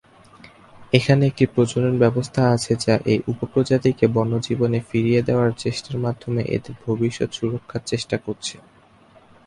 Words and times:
এখানে 0.93 1.23
একটি 1.25 1.45
প্রজনন 1.53 1.93
ব্যবস্থা 1.97 2.41
আছে 2.55 2.71
যা 2.85 2.95
এই 3.11 3.19
উপ 3.27 3.39
প্রজাতিকে 3.51 4.05
বন্য 4.15 4.33
জীবনে 4.47 4.79
ফিরিয়ে 4.89 5.21
দেয়ার 5.27 5.51
চেষ্টার 5.63 5.95
মাধ্যমে 5.97 6.41
এদের 6.55 6.75
ভবিষ্যৎ 6.85 7.29
সুরক্ষার 7.37 7.83
চেষ্টা 7.85 8.15
করছে। 8.25 8.55